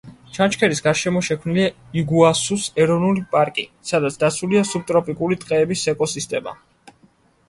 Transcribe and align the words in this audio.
ჩანჩქერის 0.35 0.79
გარშემო 0.85 1.19
შექმნილია 1.25 1.65
იგუასუს 2.01 2.65
ეროვნული 2.85 3.23
პარკი, 3.35 3.65
სადაც 3.89 4.17
დაცულია 4.23 4.63
სუბტროპიკული 4.71 5.37
ტყეების 5.45 5.85
ეკოსისტემა. 5.95 6.55